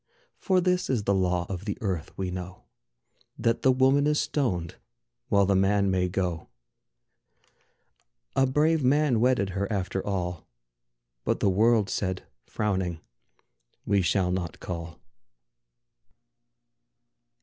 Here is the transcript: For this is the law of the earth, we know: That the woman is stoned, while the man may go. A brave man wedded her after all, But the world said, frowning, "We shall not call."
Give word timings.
For 0.39 0.59
this 0.59 0.89
is 0.89 1.03
the 1.03 1.13
law 1.13 1.45
of 1.47 1.65
the 1.65 1.77
earth, 1.79 2.11
we 2.17 2.31
know: 2.31 2.63
That 3.37 3.61
the 3.61 3.71
woman 3.71 4.07
is 4.07 4.19
stoned, 4.19 4.77
while 5.29 5.45
the 5.45 5.55
man 5.55 5.91
may 5.91 6.09
go. 6.09 6.47
A 8.35 8.47
brave 8.47 8.83
man 8.83 9.19
wedded 9.19 9.51
her 9.51 9.71
after 9.71 10.03
all, 10.03 10.47
But 11.23 11.39
the 11.39 11.51
world 11.51 11.87
said, 11.87 12.25
frowning, 12.47 12.99
"We 13.85 14.01
shall 14.01 14.31
not 14.31 14.59
call." 14.59 14.99